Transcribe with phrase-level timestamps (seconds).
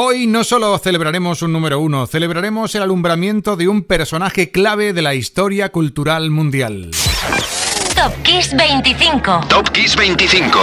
[0.00, 5.02] Hoy no solo celebraremos un número uno, celebraremos el alumbramiento de un personaje clave de
[5.02, 6.92] la historia cultural mundial.
[7.96, 9.40] Top Kiss 25.
[9.48, 10.56] Top Kiss 25.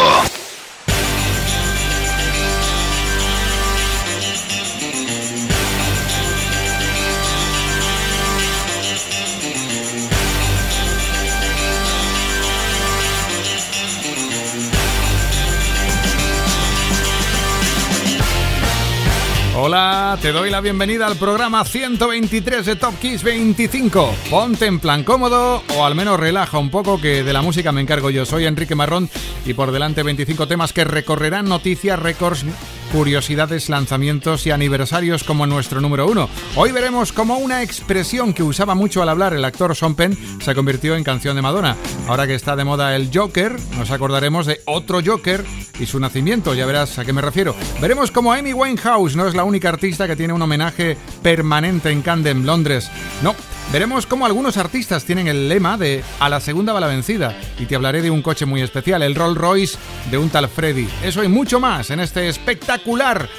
[19.65, 24.13] Hola, te doy la bienvenida al programa 123 de Top Kiss 25.
[24.29, 27.81] Ponte en plan cómodo o al menos relaja un poco que de la música me
[27.81, 28.25] encargo yo.
[28.25, 29.09] Soy Enrique Marrón
[29.45, 32.45] y por delante 25 temas que recorrerán noticias, récords,
[32.91, 36.29] curiosidades, lanzamientos y aniversarios como nuestro número uno.
[36.55, 40.55] Hoy veremos cómo una expresión que usaba mucho al hablar el actor Sean Penn se
[40.55, 41.75] convirtió en canción de Madonna.
[42.07, 45.43] Ahora que está de moda el Joker, nos acordaremos de otro Joker
[45.79, 47.55] y su nacimiento, ya verás a qué me refiero.
[47.81, 52.01] Veremos cómo Amy Winehouse no es la única artista que tiene un homenaje permanente en
[52.01, 52.89] Camden, Londres.
[53.21, 53.35] No,
[53.71, 57.65] veremos cómo algunos artistas tienen el lema de a la segunda va la vencida y
[57.65, 59.77] te hablaré de un coche muy especial, el Rolls Royce
[60.11, 60.87] de un tal Freddy.
[61.03, 63.29] Eso y mucho más en este espectacular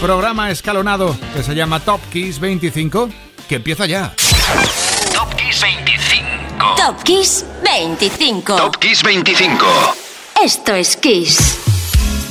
[0.00, 3.10] programa escalonado que se llama Top Kiss 25,
[3.48, 4.14] que empieza ya.
[5.12, 6.74] Top Kiss 25.
[6.76, 8.56] Top Kiss 25.
[8.56, 9.66] Top Kiss 25.
[10.42, 11.69] Esto es Kiss.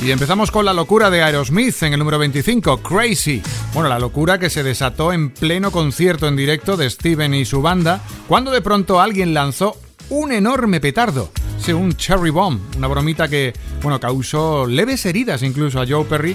[0.02, 3.42] Y empezamos con la locura de Aerosmith en el número 25, Crazy.
[3.74, 7.60] Bueno, la locura que se desató en pleno concierto en directo de Steven y su
[7.60, 9.76] banda, cuando de pronto alguien lanzó
[10.08, 11.30] un enorme petardo.
[11.58, 16.34] Sí, un cherry bomb, una bromita que, bueno, causó leves heridas incluso a Joe Perry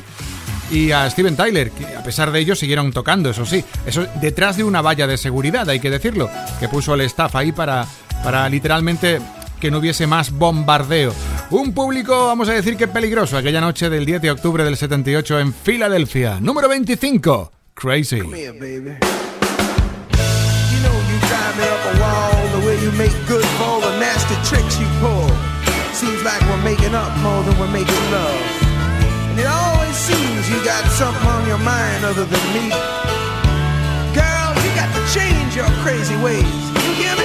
[0.69, 4.58] y a Steven Tyler, que a pesar de ello siguieron tocando, eso sí, eso detrás
[4.58, 7.88] de una valla de seguridad, hay que decirlo, que puso el staff ahí para,
[8.23, 9.19] para literalmente
[9.59, 11.13] que no hubiese más bombardeo.
[11.51, 15.39] Un público, vamos a decir que peligroso, aquella noche del 10 de octubre del 78
[15.39, 16.39] en Filadelfia.
[16.41, 18.17] Número 25, Crazy.
[18.17, 18.33] You know
[21.05, 24.80] you drive me up a wall the way you make good for the nasty tricks
[24.80, 25.30] you pull.
[25.93, 28.41] Seems like we're making up more than we're making love.
[29.30, 32.70] And it always seems you got something on your mind other than me.
[34.17, 36.43] Girl, you got to change your crazy ways.
[36.43, 37.24] You hear me?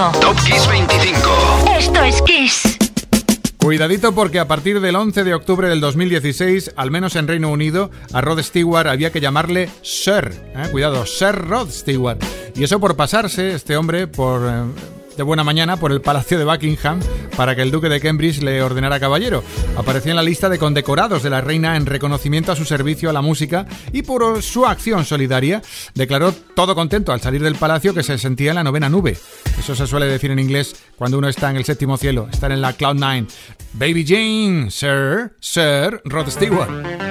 [0.00, 0.20] 25.
[0.20, 1.30] Top Kiss 25.
[1.76, 2.78] Esto es Kiss.
[3.58, 7.90] Cuidadito porque a partir del 11 de octubre del 2016, al menos en Reino Unido,
[8.14, 10.32] a Rod Stewart había que llamarle Sir.
[10.56, 10.68] ¿eh?
[10.70, 12.18] Cuidado, Sir Rod Stewart.
[12.54, 14.40] Y eso por pasarse, este hombre, por...
[14.48, 16.98] Eh, de buena mañana por el Palacio de Buckingham
[17.36, 19.44] para que el duque de Cambridge le ordenara caballero.
[19.76, 23.12] Apareció en la lista de condecorados de la reina en reconocimiento a su servicio a
[23.12, 25.60] la música y por su acción solidaria.
[25.94, 29.18] Declaró todo contento al salir del palacio que se sentía en la novena nube.
[29.58, 32.62] Eso se suele decir en inglés cuando uno está en el séptimo cielo, estar en
[32.62, 33.26] la Cloud Nine.
[33.74, 37.09] Baby Jane, Sir, Sir Rod Stewart.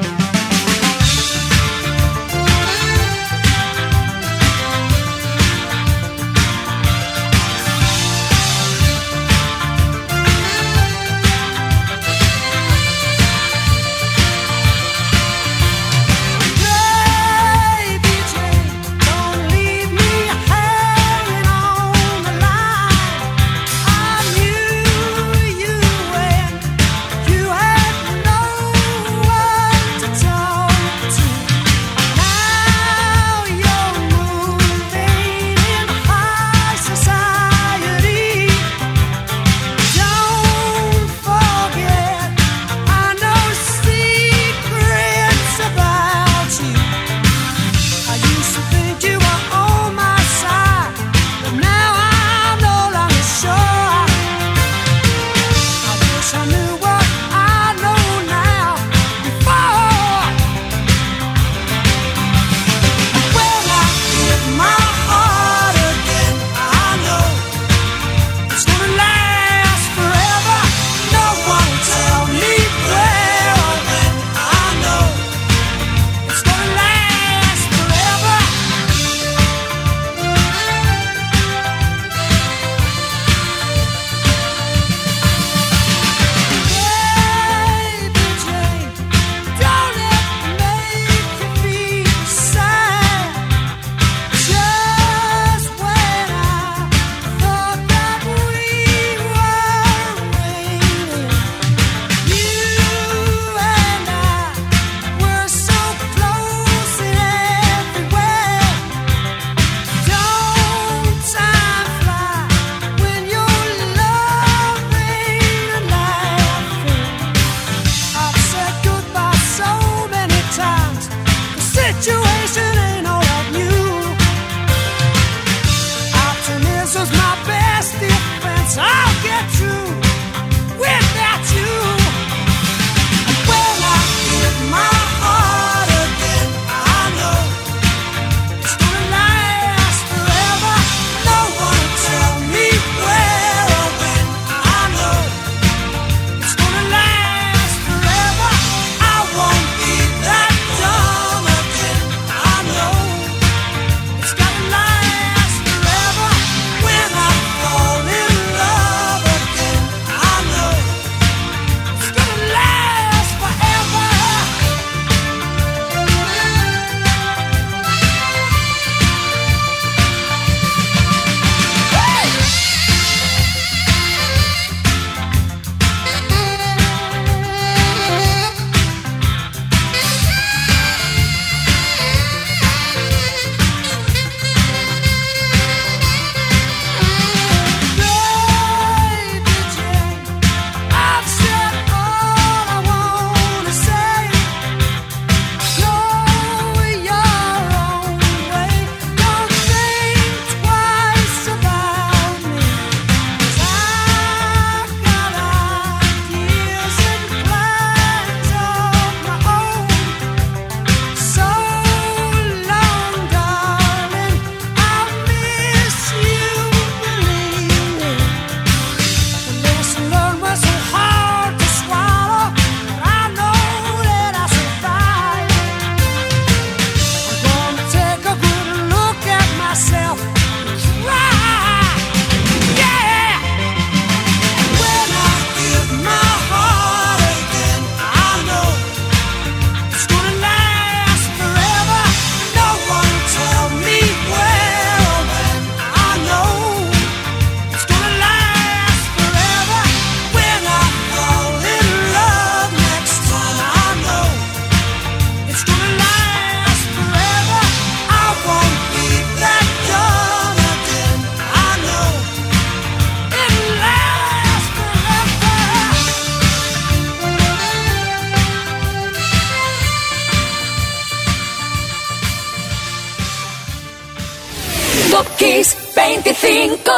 [276.30, 276.92] 25.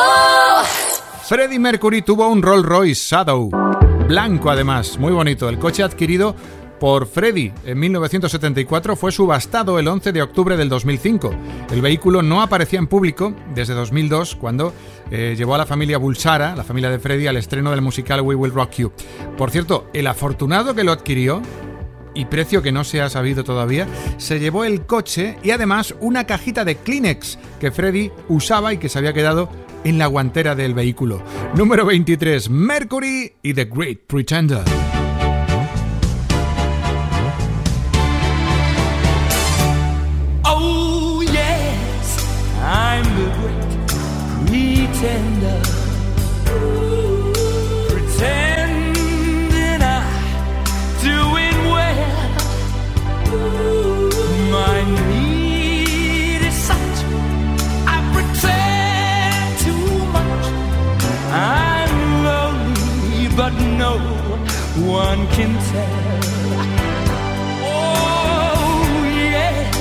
[1.24, 3.50] Freddie Mercury tuvo un Rolls Royce Shadow,
[4.06, 5.48] blanco además, muy bonito.
[5.48, 6.36] El coche adquirido
[6.82, 11.34] por Freddie en 1974 fue subastado el 11 de octubre del 2005.
[11.72, 14.74] El vehículo no aparecía en público desde 2002 cuando
[15.10, 18.36] eh, llevó a la familia Bulsara, la familia de Freddie, al estreno del musical We
[18.36, 18.92] Will Rock You.
[19.38, 21.42] Por cierto, el afortunado que lo adquirió
[22.14, 23.88] y precio que no se ha sabido todavía,
[24.18, 28.90] se llevó el coche y además una cajita de Kleenex que Freddy usaba y que
[28.90, 29.50] se había quedado
[29.84, 31.22] en la guantera del vehículo.
[31.56, 35.01] Número 23, Mercury y The Great Pretender.
[64.92, 66.22] One can tell.
[67.64, 69.78] Oh, yes,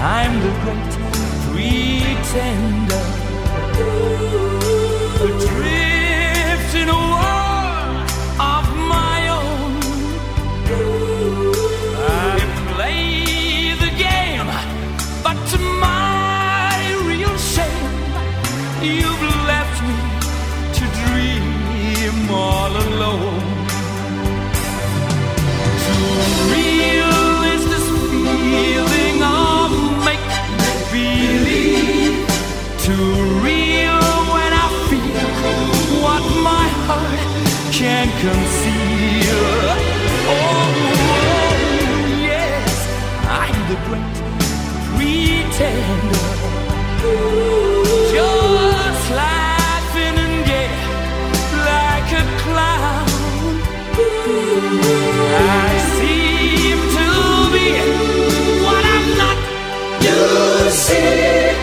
[0.00, 1.06] I'm the great
[1.52, 3.06] pretender.
[5.24, 5.75] Adrift
[40.28, 40.72] Oh,
[42.20, 42.74] yes,
[43.42, 44.16] I'm the great
[44.88, 46.26] pretender.
[48.14, 50.74] Just laughing and gay
[51.70, 53.06] like a clown.
[55.38, 57.08] I seem to
[57.54, 57.68] be
[58.64, 59.38] what I'm not.
[60.06, 60.20] You
[60.84, 61.54] see,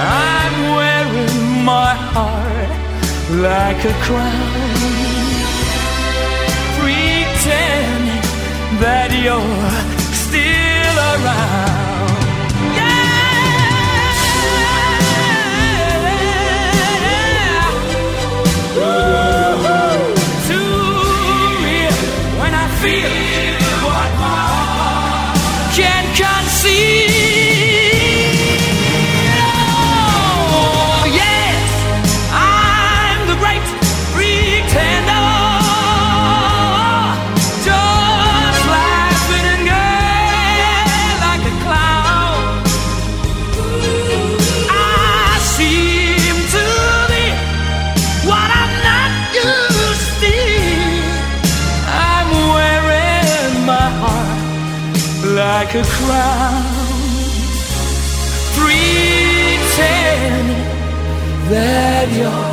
[0.00, 2.70] I'm wearing my heart
[3.30, 4.61] like a crown,
[9.22, 11.81] you're still around.
[62.02, 62.51] radio.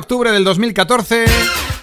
[0.00, 1.26] Octubre del 2014,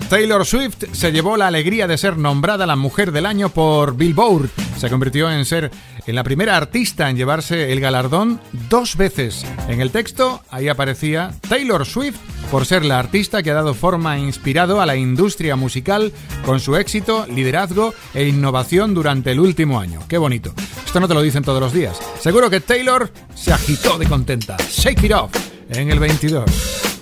[0.10, 4.50] Taylor Swift se llevó la alegría de ser nombrada la mujer del año por Billboard.
[4.78, 5.70] Se convirtió en ser
[6.08, 9.46] la primera artista en llevarse el galardón dos veces.
[9.70, 12.18] En el texto ahí aparecía Taylor Swift
[12.50, 16.12] por ser la artista que ha dado forma e inspirado a la industria musical
[16.44, 20.00] con su éxito, liderazgo e innovación durante el último año.
[20.08, 20.54] Qué bonito.
[20.84, 22.00] Esto no te lo dicen todos los días.
[22.20, 24.58] Seguro que Taylor se agitó de contenta.
[24.72, 25.32] Shake it off
[25.70, 26.97] en el 22.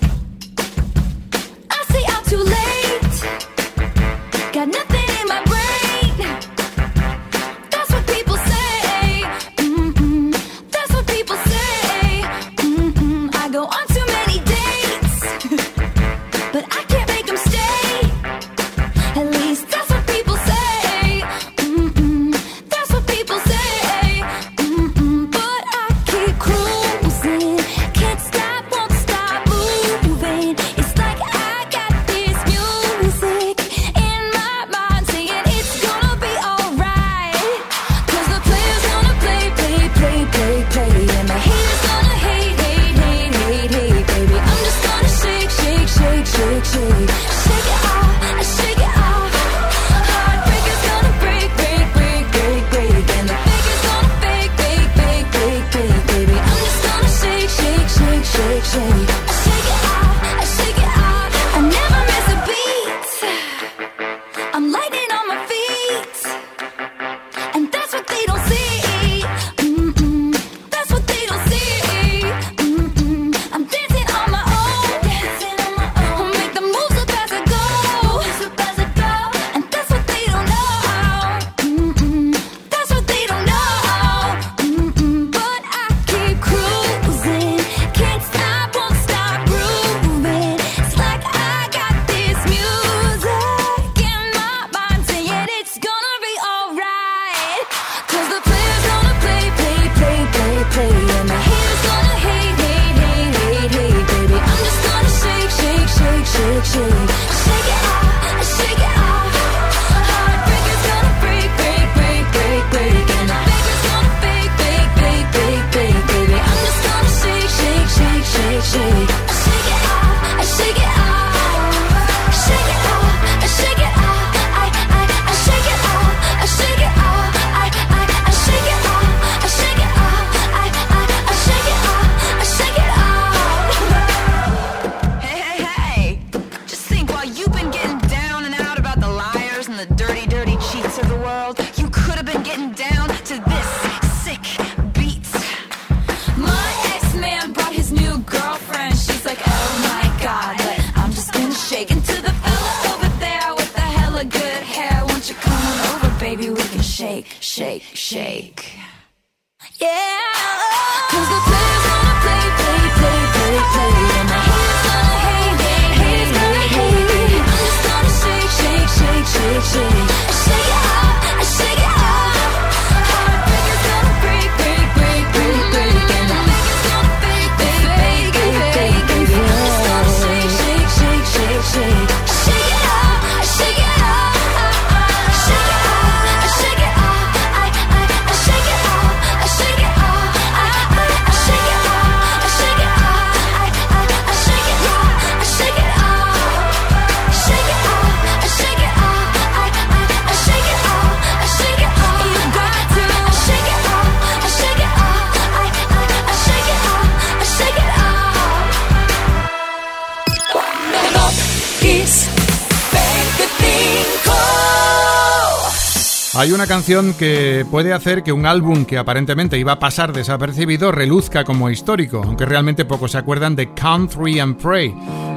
[216.66, 221.70] canción que puede hacer que un álbum que aparentemente iba a pasar desapercibido reluzca como
[221.70, 224.94] histórico, aunque realmente pocos se acuerdan de Country and Pray,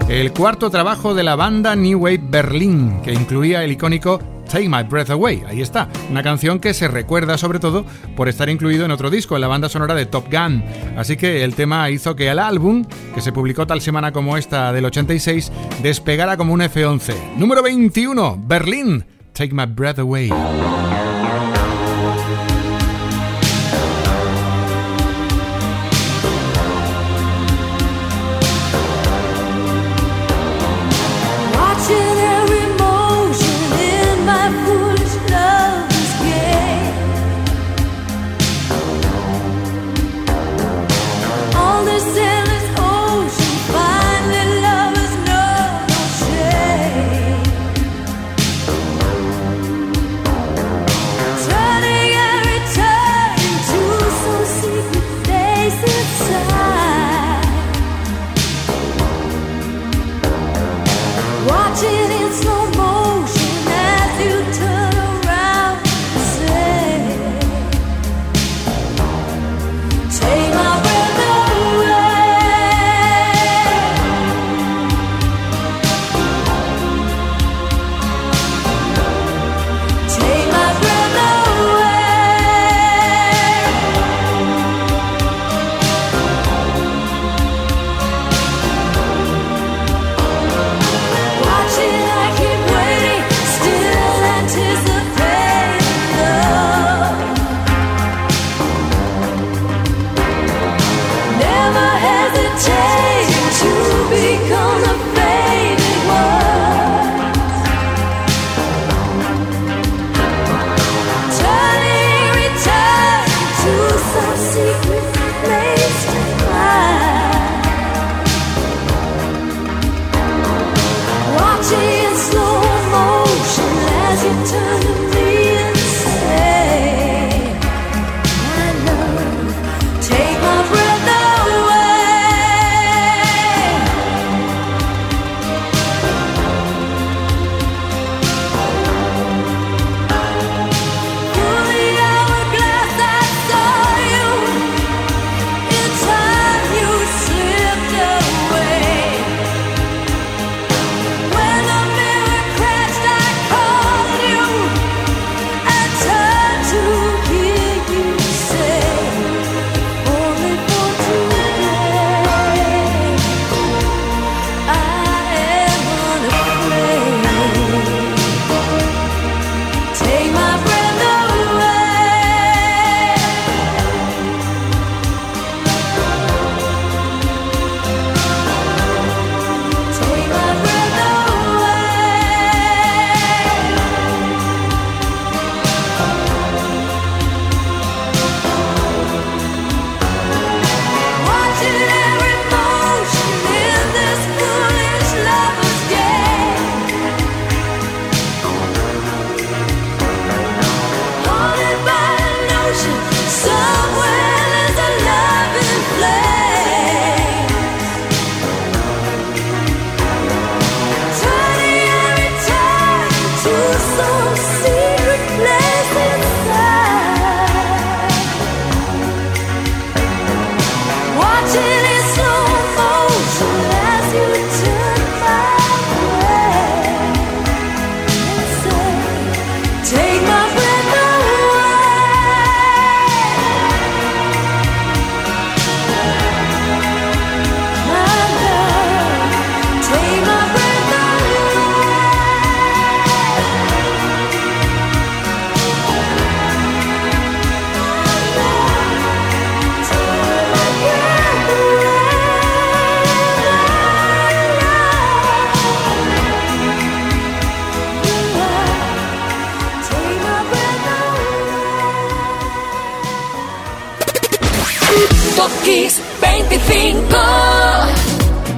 [0.08, 4.84] el cuarto trabajo de la banda New Wave Berlin, que incluía el icónico Take My
[4.84, 5.44] Breath Away.
[5.48, 9.36] Ahí está, una canción que se recuerda sobre todo por estar incluido en otro disco,
[9.36, 10.63] en la banda sonora de Top Gun.
[10.98, 14.74] Así que el tema hizo que el álbum, que se publicó tal semana como esta
[14.74, 15.52] del 86,
[15.84, 17.36] despegara como un F-11.
[17.38, 20.32] Número 21, Berlín, Take My Breath Away.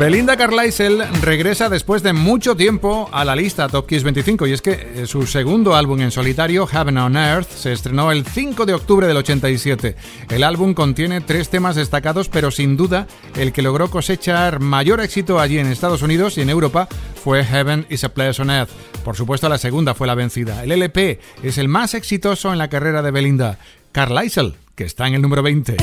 [0.01, 4.59] Belinda Carlisle regresa después de mucho tiempo a la lista Top Kiss 25 y es
[4.63, 8.73] que eh, su segundo álbum en solitario, Heaven on Earth, se estrenó el 5 de
[8.73, 9.95] octubre del 87.
[10.29, 15.39] El álbum contiene tres temas destacados, pero sin duda el que logró cosechar mayor éxito
[15.39, 16.87] allí en Estados Unidos y en Europa
[17.23, 18.71] fue Heaven is a Place on Earth.
[19.05, 20.63] Por supuesto, la segunda fue la vencida.
[20.63, 23.59] El LP es el más exitoso en la carrera de Belinda.
[23.91, 25.77] Carlisle, que está en el número 20.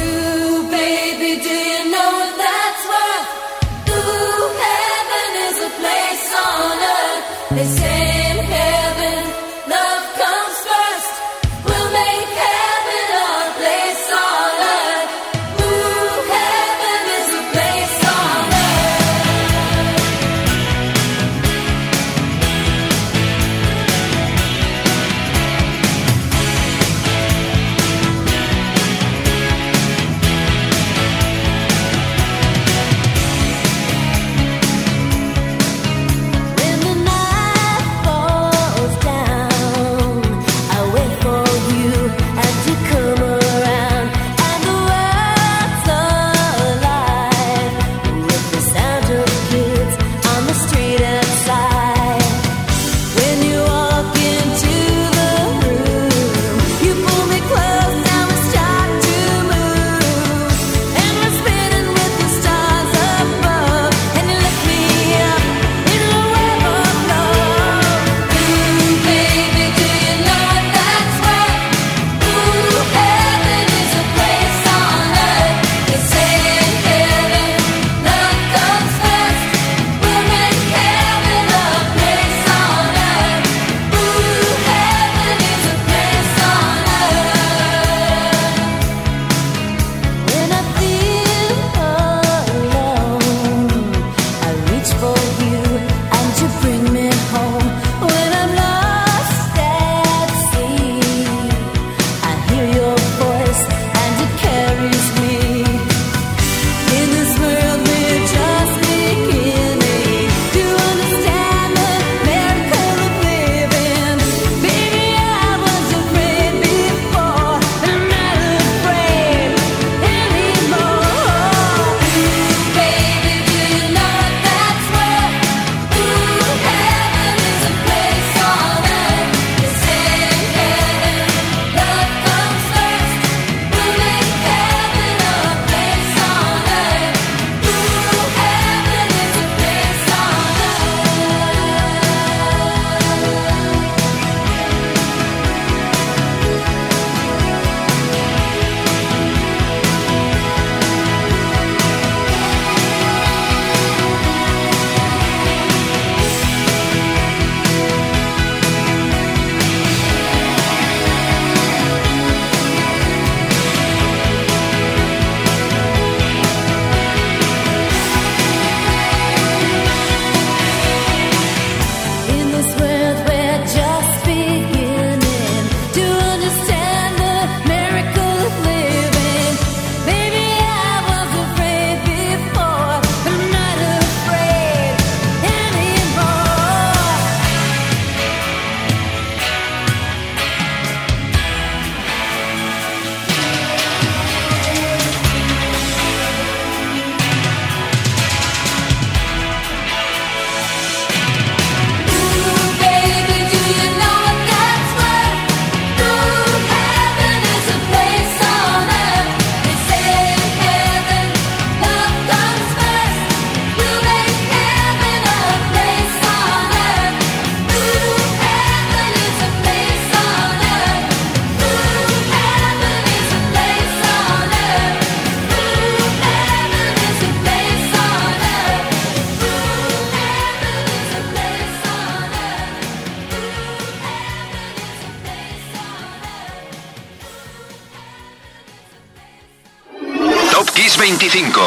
[240.89, 241.61] Kiss 25.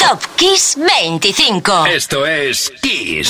[0.00, 1.86] Top Kiss 25.
[1.86, 3.28] Esto es Kiss.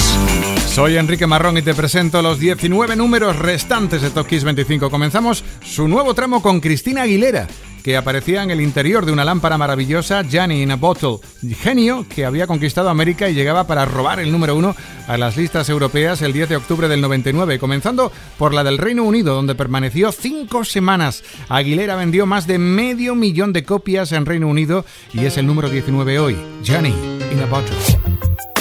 [0.75, 4.91] Soy Enrique Marrón y te presento los 19 números restantes de Top Kiss 25.
[4.91, 7.47] Comenzamos su nuevo tramo con Cristina Aguilera
[7.85, 11.19] que aparecía en el interior de una lámpara maravillosa, Johnny in a Bottle,
[11.61, 14.75] genio que había conquistado América y llegaba para robar el número uno
[15.07, 19.05] a las listas europeas el 10 de octubre del 99, comenzando por la del Reino
[19.05, 21.23] Unido, donde permaneció cinco semanas.
[21.51, 25.69] Aguilera vendió más de medio millón de copias en Reino Unido y es el número
[25.69, 26.95] 19 hoy, Johnny
[27.33, 28.54] in a Bottle.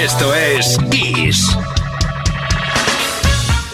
[0.00, 1.46] Esto es Kiss.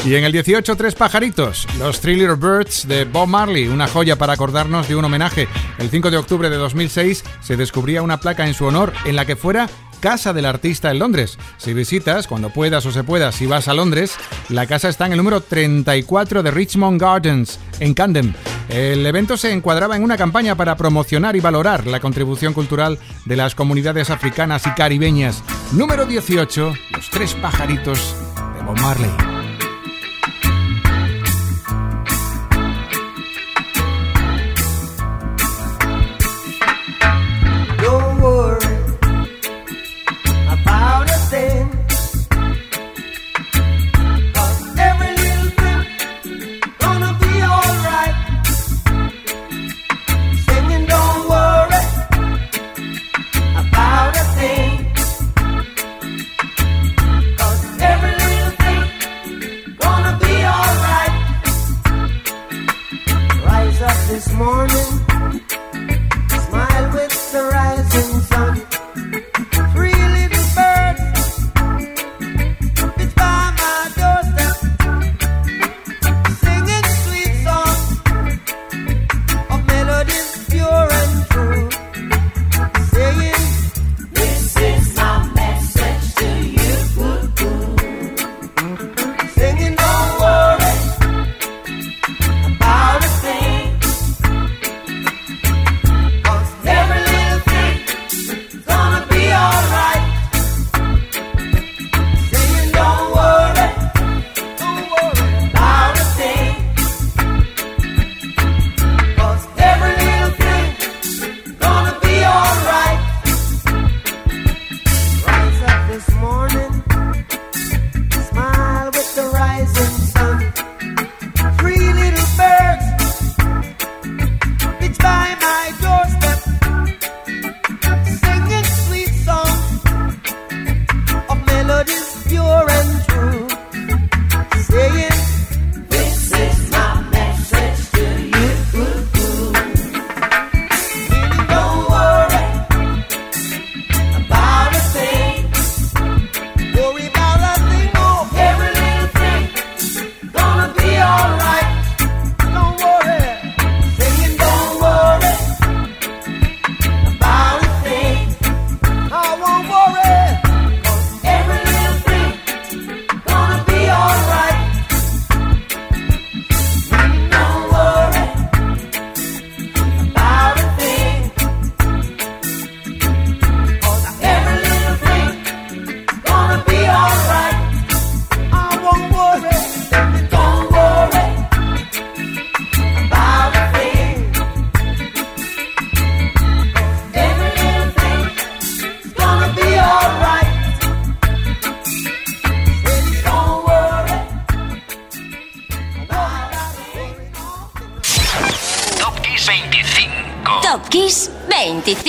[0.04, 4.32] Y en el 18, tres pajaritos, los Thriller Birds de Bob Marley, una joya para
[4.32, 5.46] acordarnos de un homenaje.
[5.78, 9.24] El 5 de octubre de 2006 se descubría una placa en su honor en la
[9.24, 9.68] que fuera
[10.06, 11.36] Casa del Artista en Londres.
[11.56, 14.14] Si visitas, cuando puedas o se pueda, si vas a Londres,
[14.48, 18.32] la casa está en el número 34 de Richmond Gardens, en Camden.
[18.68, 23.34] El evento se encuadraba en una campaña para promocionar y valorar la contribución cultural de
[23.34, 25.42] las comunidades africanas y caribeñas.
[25.72, 28.14] Número 18, Los Tres Pajaritos
[28.56, 29.35] de Bob Marley.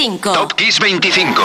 [0.08, 0.32] 25.
[0.32, 1.42] Top Kiss 25.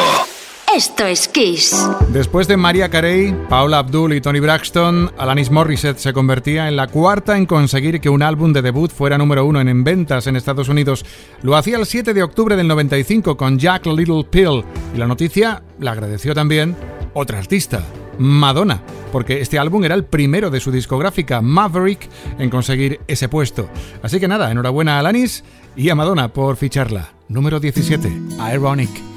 [0.72, 1.74] Esto es Kiss.
[2.10, 6.86] Después de María Carey, Paula Abdul y Tony Braxton, Alanis Morissette se convertía en la
[6.86, 10.68] cuarta en conseguir que un álbum de debut fuera número uno en ventas en Estados
[10.68, 11.04] Unidos.
[11.42, 15.64] Lo hacía el 7 de octubre del 95 con Jack Little Pill y la noticia
[15.80, 16.76] la agradeció también
[17.14, 17.84] otra artista,
[18.18, 22.08] Madonna, porque este álbum era el primero de su discográfica Maverick
[22.38, 23.68] en conseguir ese puesto.
[24.02, 25.42] Así que nada, enhorabuena Alanis
[25.76, 27.12] y a Madonna por ficharla.
[27.28, 28.12] Número 17,
[28.52, 29.11] Ironic.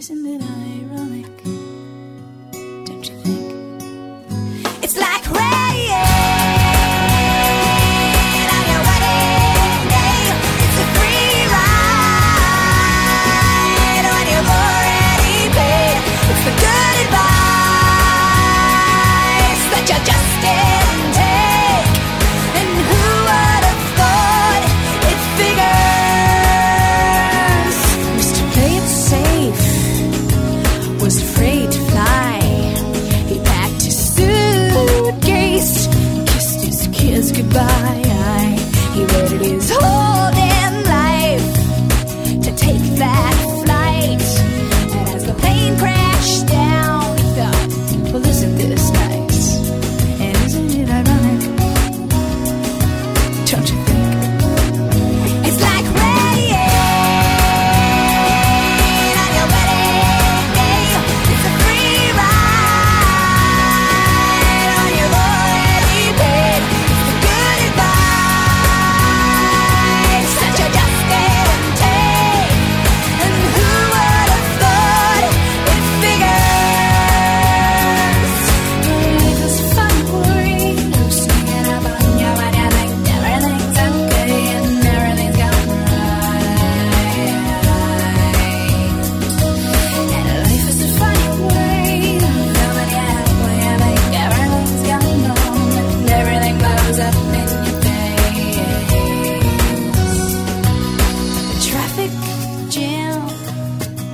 [0.00, 0.42] isn't it?
[0.42, 0.69] I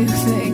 [0.00, 0.49] you think?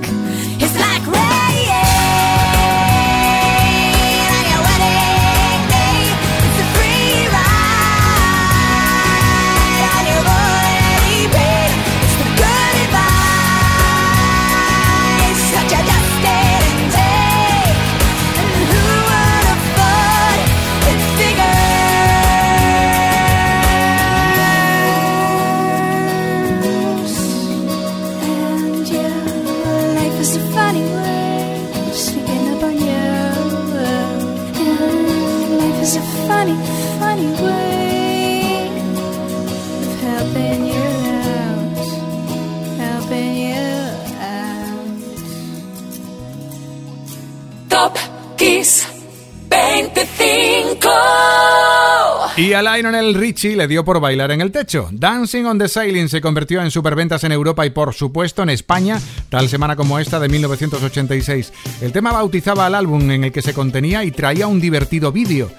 [52.83, 54.89] Lionel Richie le dio por bailar en el techo.
[54.93, 59.01] Dancing on the Sailing se convirtió en superventas en Europa y por supuesto en España,
[59.31, 61.55] tal semana como esta de 1986.
[61.81, 65.51] El tema bautizaba al álbum en el que se contenía y traía un divertido vídeo.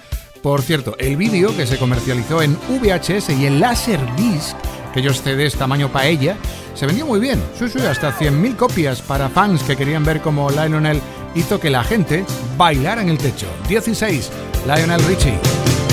[0.44, 4.56] Por cierto, el vídeo que se comercializó en VHS y en Laserdisc,
[4.88, 6.36] aquellos CDs tamaño paella,
[6.74, 7.42] se vendió muy bien.
[7.58, 11.00] Sí, sí, hasta 100.000 copias para fans que querían ver cómo Lionel
[11.34, 12.24] hizo que la gente
[12.56, 13.48] bailara en el techo.
[13.68, 14.30] 16.
[14.66, 15.87] Lionel Richie.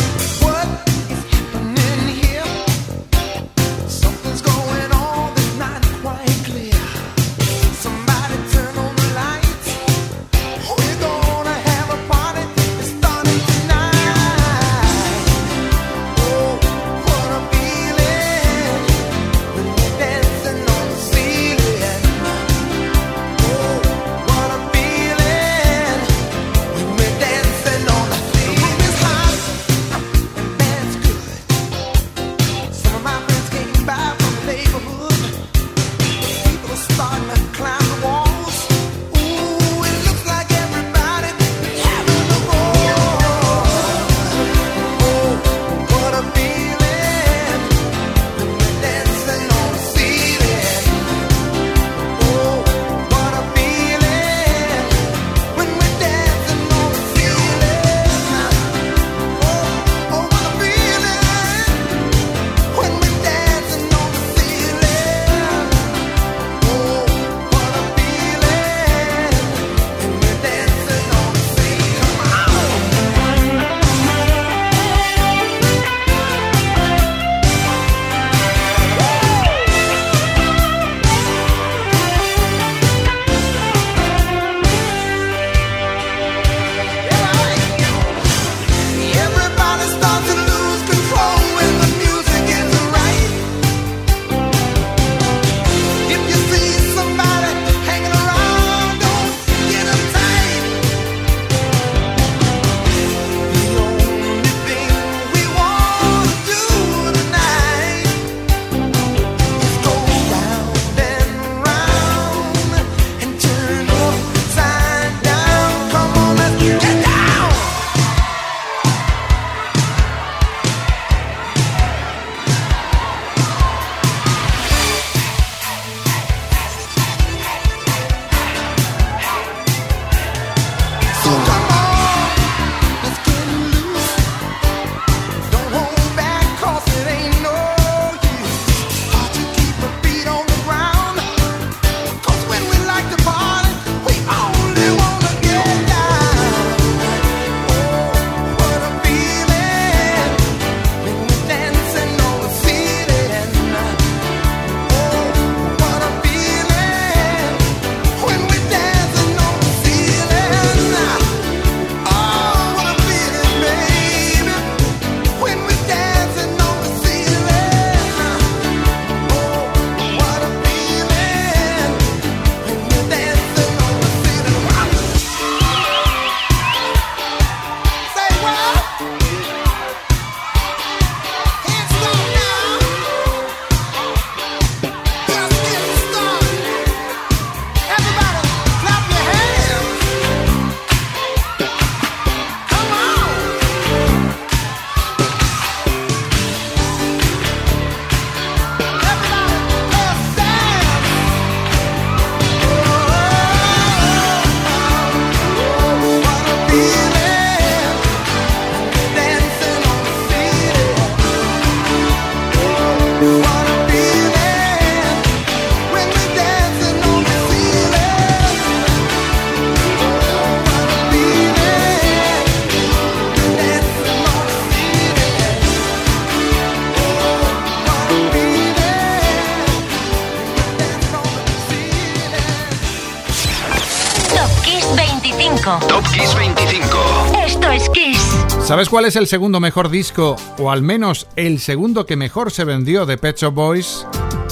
[238.76, 242.66] ¿Sabes cuál es el segundo mejor disco, o al menos el segundo que mejor se
[242.66, 244.06] vendió de Pet Shop Boys?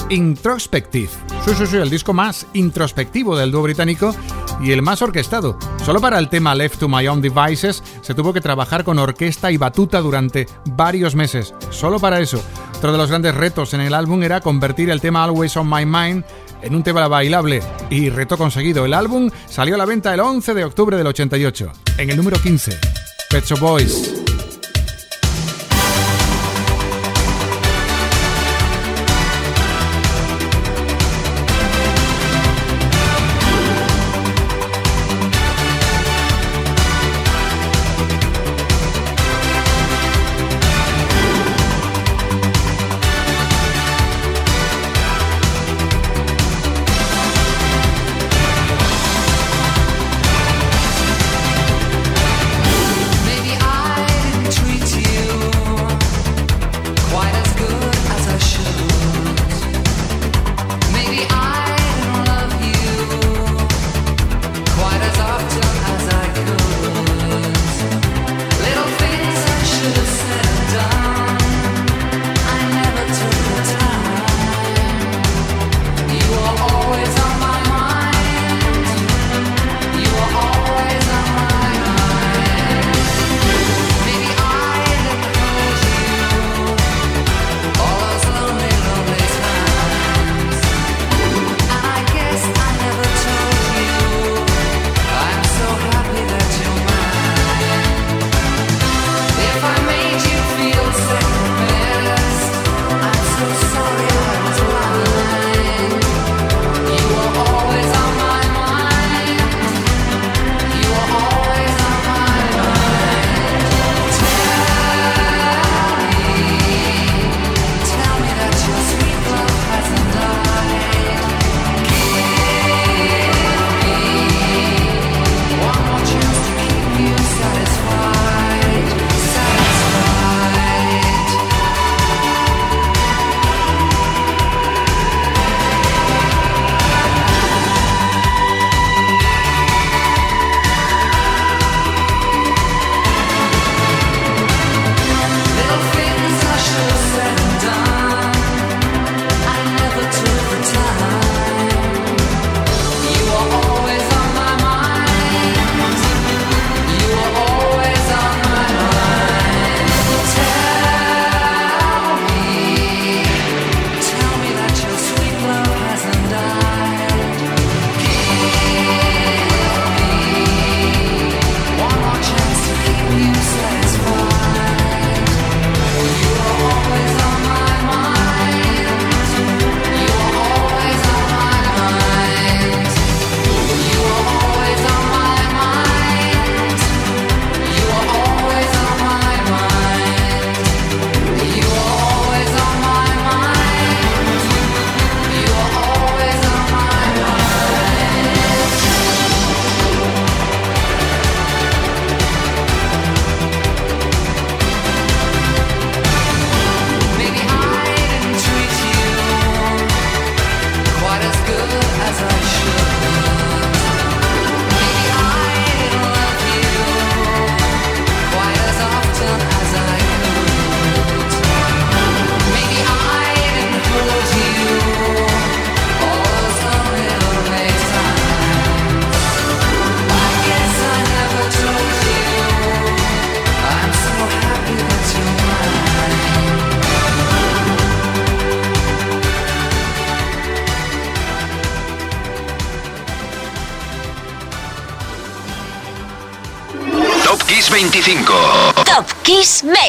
[0.10, 1.10] Introspective.
[1.44, 4.16] Sí, sí, sí, el disco más introspectivo del dúo británico
[4.62, 5.60] y el más orquestado.
[5.84, 9.52] Solo para el tema Left to My Own Devices se tuvo que trabajar con orquesta
[9.52, 11.54] y batuta durante varios meses.
[11.70, 12.42] Solo para eso.
[12.78, 15.86] Otro de los grandes retos en el álbum era convertir el tema Always on My
[15.86, 16.24] Mind
[16.62, 18.86] en un tema bailable y reto conseguido.
[18.86, 22.40] El álbum salió a la venta el 11 de octubre del 88, en el número
[22.42, 23.13] 15.
[23.34, 24.23] Pet Boys.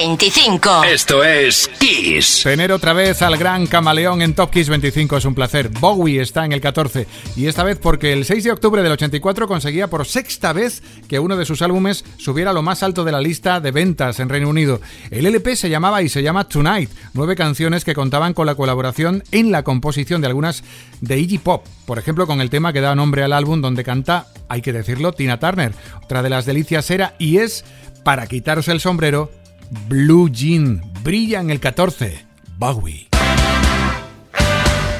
[0.06, 0.84] 25.
[0.84, 2.42] Esto es Kiss.
[2.42, 5.70] Tener otra vez al gran camaleón en Top Kiss 25 es un placer.
[5.70, 9.48] Bowie está en el 14 y esta vez porque el 6 de octubre del 84
[9.48, 13.12] conseguía por sexta vez que uno de sus álbumes subiera a lo más alto de
[13.12, 14.78] la lista de ventas en Reino Unido.
[15.10, 19.24] El LP se llamaba y se llama Tonight, nueve canciones que contaban con la colaboración
[19.30, 20.64] en la composición de algunas
[21.00, 24.26] de Iggy Pop, por ejemplo con el tema que da nombre al álbum donde canta,
[24.50, 25.72] hay que decirlo, Tina Turner.
[26.02, 27.64] Otra de las delicias era y es,
[28.04, 29.30] para quitarse el sombrero,
[29.70, 30.82] Blue Jean.
[31.02, 32.24] Brilla en el 14.
[32.58, 33.08] Bowie.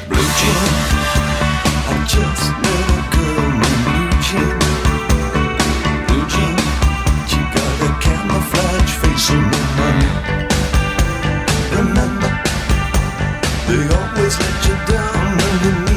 [0.08, 0.54] Blue Jean.
[1.86, 2.54] I just.
[11.74, 12.30] Remember,
[13.66, 15.93] they always let you down when you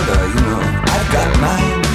[0.00, 1.87] uh, you know, I've got mine.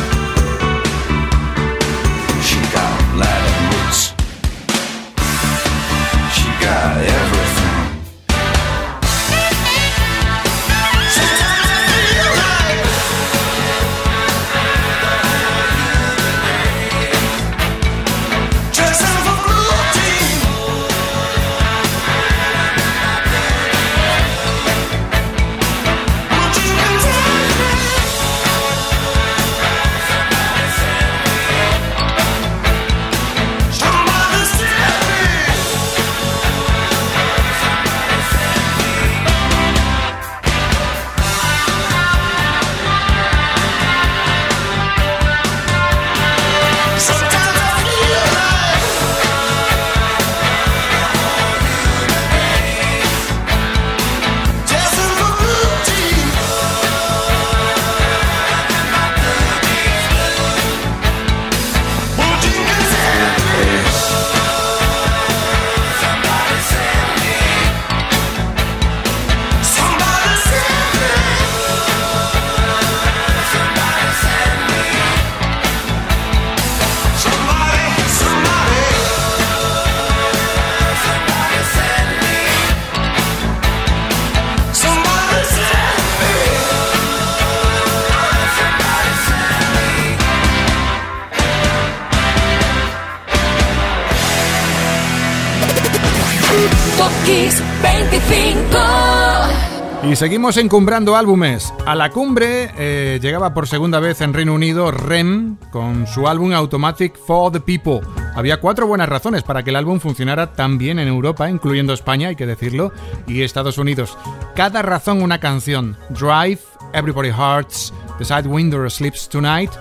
[100.14, 101.74] Y seguimos encumbrando álbumes.
[101.88, 106.54] A la cumbre eh, llegaba por segunda vez en Reino Unido Rem con su álbum
[106.54, 108.02] Automatic for the People.
[108.36, 112.28] Había cuatro buenas razones para que el álbum funcionara tan bien en Europa, incluyendo España,
[112.28, 112.92] hay que decirlo,
[113.26, 114.16] y Estados Unidos.
[114.56, 115.98] Cada razón una canción.
[116.10, 116.60] Drive,
[116.94, 119.72] Everybody Hearts, The Sidewinder Sleeps Tonight.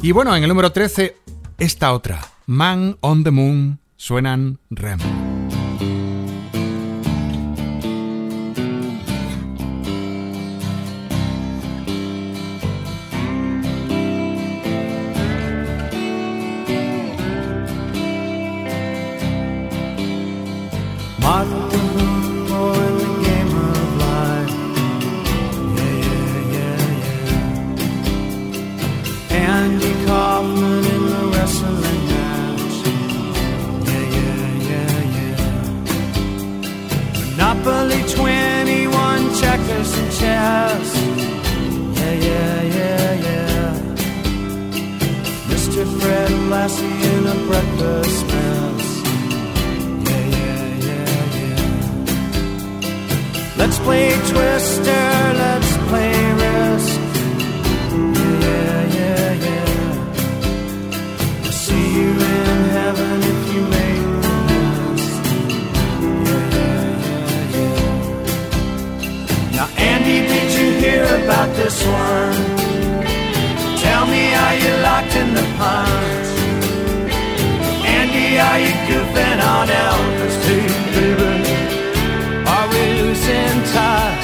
[0.00, 1.16] Y bueno, en el número 13,
[1.58, 5.00] esta otra, Man on the Moon, suenan Rem.
[37.62, 40.96] Monopoly 21 checkers and chess.
[41.96, 43.72] Yeah, yeah, yeah, yeah.
[45.48, 45.84] Mr.
[46.00, 48.49] Fred Lassie in a breakfast mess.
[53.60, 55.04] Let's play Twister,
[55.42, 57.00] let's play Risk.
[58.40, 59.68] Yeah, yeah, yeah.
[61.44, 65.14] I'll see you in heaven if you make the list.
[66.24, 67.96] Yeah, yeah, yeah, yeah.
[69.56, 72.38] Now, Andy, did you hear about this one?
[73.84, 76.26] Tell me, are you locked in the pond?
[77.84, 81.29] Andy, are you goofing on Elvis too, baby?
[83.72, 84.19] 山